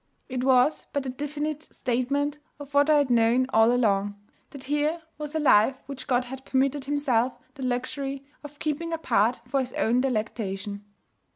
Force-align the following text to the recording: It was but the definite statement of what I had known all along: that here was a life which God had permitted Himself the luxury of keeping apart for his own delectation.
It 0.27 0.43
was 0.43 0.87
but 0.93 1.03
the 1.03 1.11
definite 1.11 1.61
statement 1.71 2.39
of 2.59 2.73
what 2.73 2.89
I 2.89 2.97
had 2.97 3.11
known 3.11 3.45
all 3.53 3.71
along: 3.71 4.19
that 4.49 4.63
here 4.63 4.99
was 5.19 5.35
a 5.35 5.39
life 5.39 5.83
which 5.85 6.07
God 6.07 6.25
had 6.25 6.43
permitted 6.43 6.85
Himself 6.85 7.37
the 7.53 7.61
luxury 7.67 8.25
of 8.43 8.57
keeping 8.57 8.93
apart 8.93 9.41
for 9.47 9.59
his 9.59 9.73
own 9.73 10.01
delectation. 10.01 10.83